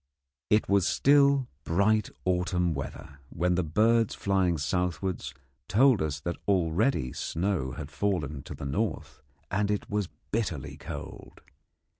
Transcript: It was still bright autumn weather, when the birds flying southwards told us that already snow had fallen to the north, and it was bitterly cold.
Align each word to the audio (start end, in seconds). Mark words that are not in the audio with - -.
It 0.49 0.67
was 0.67 0.87
still 0.87 1.47
bright 1.63 2.09
autumn 2.25 2.73
weather, 2.73 3.19
when 3.29 3.53
the 3.53 3.63
birds 3.63 4.15
flying 4.15 4.57
southwards 4.57 5.31
told 5.67 6.01
us 6.01 6.19
that 6.21 6.37
already 6.47 7.13
snow 7.13 7.73
had 7.73 7.91
fallen 7.91 8.41
to 8.45 8.55
the 8.55 8.65
north, 8.65 9.21
and 9.51 9.69
it 9.69 9.91
was 9.91 10.09
bitterly 10.31 10.75
cold. 10.77 11.41